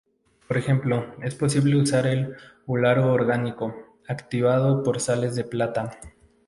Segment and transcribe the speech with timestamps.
[0.47, 2.07] Por ejemplo, es posible usar
[2.65, 5.91] un haluro orgánico, activado por sales de plata.